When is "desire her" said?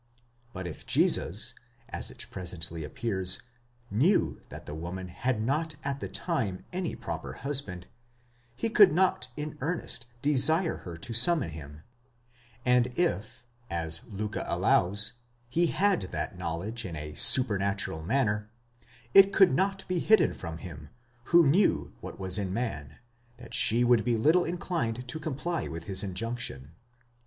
10.23-10.97